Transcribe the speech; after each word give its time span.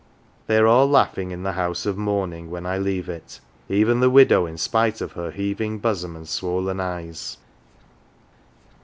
They 0.47 0.57
are 0.57 0.65
all 0.65 0.87
laughing 0.87 1.29
in 1.29 1.43
the 1.43 1.51
house 1.51 1.85
of 1.85 1.95
mourning 1.95 2.49
when 2.49 2.65
I 2.65 2.79
leave 2.79 3.07
it, 3.07 3.39
even 3.69 3.99
the 3.99 4.09
widow 4.09 4.47
in 4.47 4.57
spite 4.57 4.99
of 4.99 5.11
her 5.11 5.29
heaving 5.29 5.77
bosom 5.77 6.15
and 6.15 6.27
swollen 6.27 6.79
eyes. 6.79 7.37